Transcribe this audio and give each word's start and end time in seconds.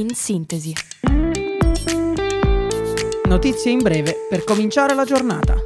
in 0.00 0.14
sintesi. 0.14 0.72
Notizie 3.24 3.70
in 3.70 3.78
breve 3.78 4.26
per 4.28 4.44
cominciare 4.44 4.94
la 4.94 5.04
giornata. 5.04 5.56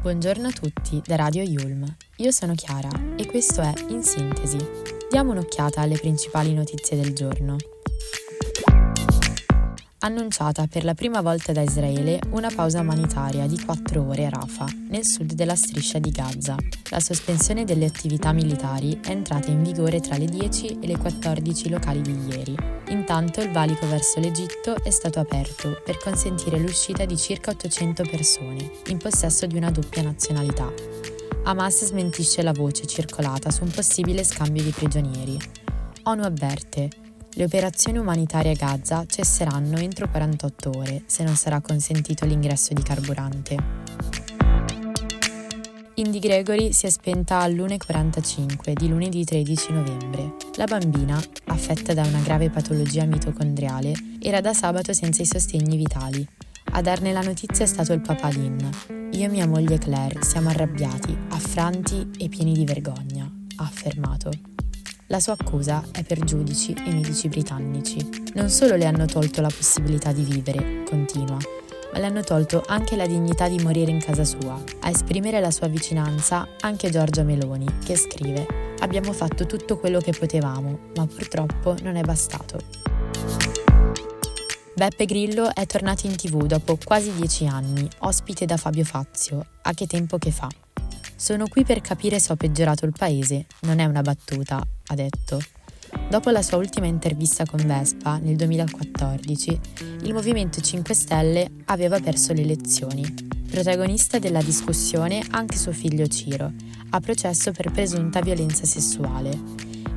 Buongiorno 0.00 0.48
a 0.48 0.52
tutti 0.52 1.02
da 1.04 1.16
Radio 1.16 1.42
Yulm. 1.42 1.96
Io 2.16 2.30
sono 2.30 2.54
Chiara 2.54 2.90
e 3.16 3.26
questo 3.26 3.60
è 3.60 3.72
In 3.88 4.02
Sintesi. 4.02 4.58
Diamo 5.10 5.32
un'occhiata 5.32 5.80
alle 5.80 5.96
principali 5.96 6.52
notizie 6.52 6.96
del 6.96 7.14
giorno 7.14 7.56
annunciata 10.04 10.66
per 10.66 10.84
la 10.84 10.92
prima 10.92 11.22
volta 11.22 11.52
da 11.52 11.62
Israele 11.62 12.20
una 12.32 12.50
pausa 12.54 12.80
umanitaria 12.80 13.46
di 13.46 13.58
4 13.58 14.06
ore 14.06 14.26
a 14.26 14.28
Rafah, 14.28 14.66
nel 14.90 15.04
sud 15.04 15.32
della 15.32 15.56
striscia 15.56 15.98
di 15.98 16.10
Gaza. 16.10 16.56
La 16.90 17.00
sospensione 17.00 17.64
delle 17.64 17.86
attività 17.86 18.32
militari 18.32 19.00
è 19.02 19.10
entrata 19.10 19.50
in 19.50 19.62
vigore 19.62 20.00
tra 20.00 20.18
le 20.18 20.26
10 20.26 20.78
e 20.80 20.86
le 20.86 20.98
14 20.98 21.70
locali 21.70 22.02
di 22.02 22.18
ieri. 22.28 22.54
Intanto 22.88 23.40
il 23.40 23.50
valico 23.50 23.88
verso 23.88 24.20
l'Egitto 24.20 24.76
è 24.84 24.90
stato 24.90 25.20
aperto 25.20 25.80
per 25.82 25.96
consentire 25.96 26.58
l'uscita 26.58 27.06
di 27.06 27.16
circa 27.16 27.52
800 27.52 28.02
persone, 28.02 28.70
in 28.88 28.98
possesso 28.98 29.46
di 29.46 29.56
una 29.56 29.70
doppia 29.70 30.02
nazionalità. 30.02 30.70
Hamas 31.44 31.86
smentisce 31.86 32.42
la 32.42 32.52
voce 32.52 32.86
circolata 32.86 33.50
su 33.50 33.64
un 33.64 33.70
possibile 33.70 34.22
scambio 34.22 34.62
di 34.62 34.70
prigionieri. 34.70 35.38
ONU 36.02 36.22
avverte 36.22 36.90
le 37.34 37.44
operazioni 37.44 37.98
umanitarie 37.98 38.52
a 38.52 38.54
Gaza 38.54 39.04
cesseranno 39.06 39.76
entro 39.78 40.08
48 40.08 40.70
ore 40.76 41.02
se 41.06 41.24
non 41.24 41.34
sarà 41.34 41.60
consentito 41.60 42.24
l'ingresso 42.24 42.72
di 42.74 42.82
carburante. 42.82 43.56
Indy 45.96 46.18
Gregory 46.18 46.72
si 46.72 46.86
è 46.86 46.90
spenta 46.90 47.38
all'1.45 47.38 48.72
di 48.72 48.88
lunedì 48.88 49.24
13 49.24 49.72
novembre. 49.72 50.34
La 50.56 50.64
bambina, 50.64 51.20
affetta 51.46 51.94
da 51.94 52.02
una 52.02 52.20
grave 52.20 52.50
patologia 52.50 53.04
mitocondriale, 53.04 53.92
era 54.20 54.40
da 54.40 54.52
sabato 54.52 54.92
senza 54.92 55.22
i 55.22 55.26
sostegni 55.26 55.76
vitali. 55.76 56.26
A 56.72 56.80
darne 56.80 57.12
la 57.12 57.20
notizia 57.20 57.64
è 57.64 57.68
stato 57.68 57.92
il 57.92 58.00
papà 58.00 58.28
Lynn. 58.28 58.58
Io 59.12 59.24
e 59.24 59.28
mia 59.28 59.46
moglie 59.46 59.78
Claire 59.78 60.24
siamo 60.24 60.48
arrabbiati, 60.48 61.16
affranti 61.28 62.10
e 62.18 62.28
pieni 62.28 62.52
di 62.52 62.64
vergogna, 62.64 63.30
ha 63.56 63.64
affermato. 63.64 64.53
La 65.08 65.20
sua 65.20 65.36
accusa 65.38 65.84
è 65.92 66.02
per 66.02 66.20
giudici 66.20 66.72
e 66.72 66.90
medici 66.90 67.28
britannici. 67.28 68.32
Non 68.34 68.48
solo 68.48 68.74
le 68.74 68.86
hanno 68.86 69.04
tolto 69.04 69.42
la 69.42 69.50
possibilità 69.54 70.12
di 70.12 70.22
vivere, 70.22 70.82
continua, 70.88 71.36
ma 71.92 71.98
le 71.98 72.06
hanno 72.06 72.22
tolto 72.22 72.62
anche 72.66 72.96
la 72.96 73.06
dignità 73.06 73.46
di 73.46 73.62
morire 73.62 73.90
in 73.90 74.00
casa 74.00 74.24
sua. 74.24 74.58
A 74.80 74.88
esprimere 74.88 75.40
la 75.40 75.50
sua 75.50 75.66
vicinanza 75.66 76.48
anche 76.60 76.88
Giorgia 76.88 77.22
Meloni, 77.22 77.66
che 77.84 77.96
scrive 77.96 78.62
Abbiamo 78.80 79.12
fatto 79.12 79.44
tutto 79.44 79.78
quello 79.78 80.00
che 80.00 80.12
potevamo, 80.12 80.78
ma 80.96 81.06
purtroppo 81.06 81.76
non 81.82 81.96
è 81.96 82.02
bastato. 82.02 82.58
Beppe 84.74 85.04
Grillo 85.04 85.54
è 85.54 85.66
tornato 85.66 86.06
in 86.06 86.16
tv 86.16 86.46
dopo 86.46 86.78
quasi 86.82 87.12
dieci 87.12 87.46
anni, 87.46 87.88
ospite 88.00 88.46
da 88.46 88.56
Fabio 88.56 88.84
Fazio. 88.84 89.44
A 89.62 89.72
che 89.74 89.86
tempo 89.86 90.16
che 90.16 90.30
fa? 90.30 90.48
Sono 91.24 91.48
qui 91.48 91.64
per 91.64 91.80
capire 91.80 92.20
se 92.20 92.32
ho 92.32 92.36
peggiorato 92.36 92.84
il 92.84 92.92
paese, 92.94 93.46
non 93.60 93.78
è 93.78 93.86
una 93.86 94.02
battuta, 94.02 94.58
ha 94.58 94.94
detto. 94.94 95.40
Dopo 96.10 96.28
la 96.28 96.42
sua 96.42 96.58
ultima 96.58 96.84
intervista 96.84 97.46
con 97.46 97.64
Vespa 97.64 98.18
nel 98.18 98.36
2014, 98.36 99.60
il 100.02 100.12
Movimento 100.12 100.60
5 100.60 100.92
Stelle 100.92 101.50
aveva 101.64 101.98
perso 101.98 102.34
le 102.34 102.42
elezioni. 102.42 103.02
Protagonista 103.50 104.18
della 104.18 104.42
discussione 104.42 105.24
anche 105.30 105.56
suo 105.56 105.72
figlio 105.72 106.06
Ciro, 106.08 106.52
a 106.90 107.00
processo 107.00 107.52
per 107.52 107.72
presunta 107.72 108.20
violenza 108.20 108.66
sessuale. 108.66 109.30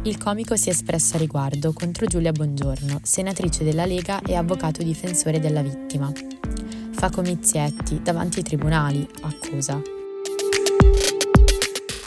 Il 0.04 0.18
comico 0.18 0.56
si 0.56 0.70
è 0.70 0.72
espresso 0.72 1.18
a 1.18 1.20
riguardo 1.20 1.74
contro 1.74 2.06
Giulia 2.06 2.32
Bongiorno, 2.32 3.02
senatrice 3.04 3.66
della 3.66 3.86
Lega 3.86 4.22
e 4.22 4.34
avvocato 4.34 4.82
difensore 4.82 5.42
della 5.42 5.62
vittima. 5.62 6.10
Fa 6.92 7.10
comizietti 7.10 8.02
davanti 8.02 8.38
ai 8.38 8.46
tribunali, 8.46 9.06
accusa. 9.24 9.96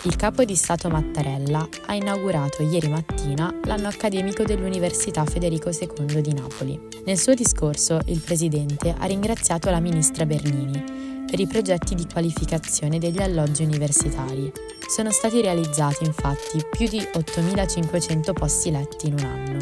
Il 0.04 0.16
capo 0.16 0.44
di 0.44 0.54
Stato 0.54 0.88
Mattarella 0.88 1.68
ha 1.84 1.94
inaugurato 1.94 2.62
ieri 2.62 2.88
mattina 2.88 3.54
l'anno 3.64 3.88
accademico 3.88 4.44
dell'Università 4.44 5.26
Federico 5.26 5.68
II 5.68 6.22
di 6.22 6.32
Napoli. 6.32 6.80
Nel 7.04 7.18
suo 7.18 7.34
discorso 7.34 8.00
il 8.06 8.20
Presidente 8.20 8.94
ha 8.96 9.04
ringraziato 9.04 9.68
la 9.68 9.78
Ministra 9.78 10.24
Bernini 10.24 11.22
per 11.26 11.38
i 11.38 11.46
progetti 11.46 11.94
di 11.94 12.06
qualificazione 12.10 12.98
degli 12.98 13.20
alloggi 13.20 13.62
universitari. 13.62 14.50
Sono 14.88 15.10
stati 15.10 15.42
realizzati 15.42 16.06
infatti 16.06 16.64
più 16.70 16.88
di 16.88 17.00
8.500 17.00 18.32
posti 18.32 18.70
letti 18.70 19.08
in 19.08 19.12
un 19.12 19.24
anno. 19.24 19.58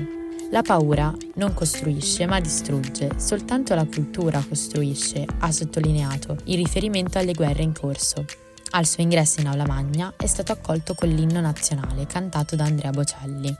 La 0.53 0.63
paura 0.63 1.13
non 1.35 1.53
costruisce 1.53 2.27
ma 2.27 2.39
distrugge, 2.39 3.11
soltanto 3.17 3.75
la 3.75 3.85
cultura 3.85 4.41
costruisce, 4.49 5.27
ha 5.41 5.51
sottolineato, 5.51 6.37
in 6.45 6.57
riferimento 6.57 7.19
alle 7.19 7.35
guerre 7.35 7.65
in 7.65 7.73
corso. 7.73 8.25
Al 8.71 8.87
suo 8.87 9.03
ingresso 9.03 9.41
in 9.41 9.49
aula 9.49 9.65
magna 9.67 10.13
è 10.17 10.27
stato 10.27 10.53
accolto 10.53 10.95
con 10.95 11.09
l'inno 11.09 11.41
nazionale 11.41 12.07
cantato 12.07 12.55
da 12.55 12.65
Andrea 12.65 12.91
Bocelli. 12.91 13.57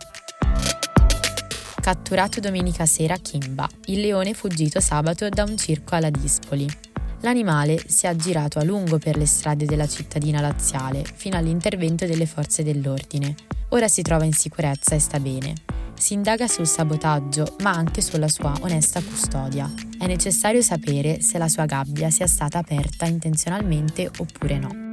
Catturato 1.81 2.41
domenica 2.41 2.85
sera 2.85 3.15
a 3.15 3.19
Kimba, 3.19 3.67
il 3.87 4.01
leone 4.01 4.35
fuggito 4.35 4.81
sabato 4.81 5.29
da 5.31 5.45
un 5.45 5.57
circo 5.57 5.95
alla 5.95 6.11
Dispoli. 6.11 6.69
L'animale 7.21 7.83
si 7.87 8.05
è 8.05 8.11
aggirato 8.11 8.59
a 8.59 8.65
lungo 8.65 8.99
per 8.99 9.17
le 9.17 9.27
strade 9.27 9.65
della 9.65 9.89
cittadina 9.89 10.41
laziale 10.41 11.03
fino 11.03 11.37
all'intervento 11.37 12.05
delle 12.05 12.27
forze 12.27 12.63
dell'ordine. 12.63 13.35
Ora 13.71 13.89
si 13.89 14.03
trova 14.03 14.25
in 14.25 14.35
sicurezza 14.35 14.95
e 14.95 14.99
sta 14.99 15.19
bene. 15.19 15.55
Si 15.99 16.13
indaga 16.13 16.47
sul 16.47 16.67
sabotaggio, 16.67 17.57
ma 17.63 17.71
anche 17.71 18.03
sulla 18.03 18.29
sua 18.29 18.53
onesta 18.61 19.03
custodia. 19.03 19.73
È 19.99 20.07
necessario 20.07 20.63
sapere 20.63 21.23
se 21.23 21.39
la 21.39 21.49
sua 21.49 21.65
gabbia 21.65 22.11
sia 22.11 22.27
stata 22.27 22.59
aperta 22.59 23.07
intenzionalmente 23.07 24.09
oppure 24.19 24.59
no. 24.59 24.88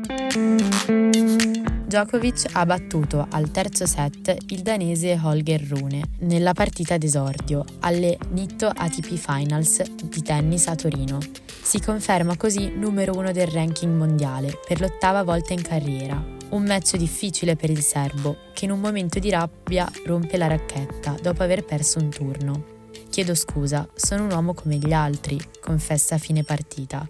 Djokovic 1.86 2.50
ha 2.54 2.66
battuto 2.66 3.26
al 3.30 3.52
terzo 3.52 3.86
set 3.86 4.36
il 4.48 4.62
danese 4.62 5.20
Holger 5.22 5.66
Rune 5.68 6.02
nella 6.20 6.54
partita 6.54 6.98
d'esordio 6.98 7.64
alle 7.80 8.18
Nitto 8.30 8.68
ATP 8.68 9.16
Finals 9.16 9.82
di 10.04 10.22
tennis 10.22 10.68
a 10.68 10.76
Torino. 10.76 11.20
Si 11.62 11.80
conferma 11.80 12.38
così 12.38 12.70
numero 12.70 13.14
uno 13.16 13.32
del 13.32 13.48
ranking 13.48 13.96
mondiale 13.96 14.60
per 14.68 14.82
l'ottava 14.82 15.24
volta 15.24 15.54
in 15.54 15.62
carriera. 15.62 16.24
Un 16.50 16.64
match 16.64 16.98
difficile 16.98 17.56
per 17.56 17.70
il 17.70 17.82
serbo, 17.82 18.38
che 18.54 18.66
in 18.66 18.72
un 18.72 18.80
momento 18.80 19.18
di 19.20 19.30
rabbia 19.30 19.90
rompe 20.06 20.38
la 20.38 20.48
racchetta 20.48 21.16
dopo 21.22 21.42
aver 21.42 21.66
perso 21.66 22.00
un 22.00 22.10
turno. 22.10 22.66
Chiedo 23.10 23.34
scusa, 23.34 23.88
sono 23.96 24.26
un 24.26 24.32
uomo 24.32 24.54
come 24.54 24.76
gli 24.76 24.94
altri, 24.94 25.40
confessa 25.62 26.16
a 26.16 26.20
fine 26.20 26.44
partita. 26.44 27.10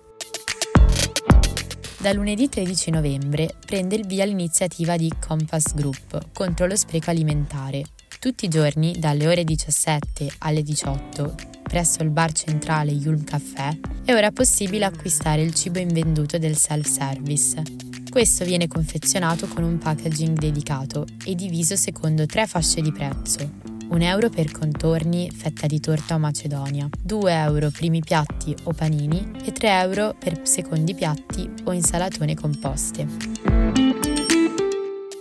Da 2.05 2.13
lunedì 2.13 2.47
13 2.47 2.91
novembre 2.91 3.55
prende 3.65 3.95
il 3.95 4.05
via 4.05 4.25
l'iniziativa 4.25 4.95
di 4.95 5.11
Compass 5.19 5.73
Group 5.73 6.27
contro 6.33 6.67
lo 6.67 6.75
spreco 6.75 7.09
alimentare. 7.09 7.81
Tutti 8.19 8.45
i 8.45 8.47
giorni, 8.47 8.99
dalle 8.99 9.25
ore 9.25 9.43
17 9.43 10.33
alle 10.37 10.61
18, 10.61 11.33
presso 11.63 12.03
il 12.03 12.11
bar 12.11 12.31
centrale 12.31 12.91
Yulm 12.91 13.23
Café, 13.23 13.79
è 14.05 14.13
ora 14.13 14.29
possibile 14.31 14.85
acquistare 14.85 15.41
il 15.41 15.55
cibo 15.55 15.79
invenduto 15.79 16.37
del 16.37 16.55
self-service. 16.55 17.63
Questo 18.07 18.45
viene 18.45 18.67
confezionato 18.67 19.47
con 19.47 19.63
un 19.63 19.79
packaging 19.79 20.37
dedicato 20.37 21.07
e 21.25 21.33
diviso 21.33 21.75
secondo 21.75 22.27
tre 22.27 22.45
fasce 22.45 22.81
di 22.81 22.91
prezzo, 22.91 23.51
1 23.87 24.03
euro 24.03 24.29
per 24.29 24.51
contorni, 24.51 25.29
fetta 25.31 25.67
di 25.67 25.79
torta 25.79 26.15
o 26.15 26.17
macedonia, 26.17 26.89
2 27.01 27.33
euro 27.33 27.69
primi 27.69 28.01
piatti 28.01 28.55
o 28.63 28.73
panini 28.73 29.31
e 29.43 29.51
3 29.51 29.79
euro 29.81 30.15
per 30.17 30.41
secondi 30.47 30.93
piatti 30.95 31.49
o 31.63 31.71
insalatone 31.71 32.35
composte. 32.35 33.07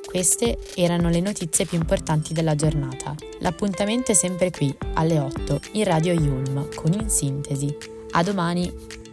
Queste 0.05 0.59
erano 0.77 1.11
le 1.11 1.21
notizie 1.21 1.67
più 1.67 1.77
importanti 1.77 2.33
della 2.33 2.55
giornata. 2.55 3.15
L'appuntamento 3.41 4.13
è 4.13 4.15
sempre 4.15 4.51
qui, 4.51 4.75
alle 4.95 5.19
8, 5.19 5.61
in 5.73 5.85
Radio 5.85 6.13
Yulm, 6.13 6.69
con 6.75 6.93
In 6.93 7.09
Sintesi. 7.11 7.77
A 8.13 8.23
domani! 8.23 9.04